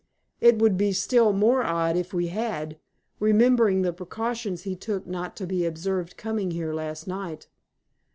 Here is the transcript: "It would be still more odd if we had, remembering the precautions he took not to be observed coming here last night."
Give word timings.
"It 0.39 0.57
would 0.57 0.77
be 0.77 0.93
still 0.93 1.31
more 1.31 1.61
odd 1.63 1.95
if 1.95 2.11
we 2.11 2.29
had, 2.29 2.79
remembering 3.19 3.83
the 3.83 3.93
precautions 3.93 4.63
he 4.63 4.75
took 4.75 5.05
not 5.05 5.35
to 5.35 5.45
be 5.45 5.63
observed 5.63 6.17
coming 6.17 6.49
here 6.49 6.73
last 6.73 7.07
night." 7.07 7.47